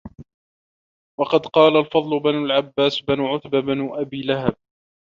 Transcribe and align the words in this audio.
وَقَدْ 1.19 1.45
قَالَ 1.47 1.77
الْفَضْلُ 1.77 2.19
بْنُ 2.19 2.45
الْعَبَّاسِ 2.45 3.01
بْنِ 3.01 3.21
عُتْبَةَ 3.21 3.59
بْنِ 3.59 3.89
أَبِي 4.01 4.21
لَهَبٍ 4.21 4.55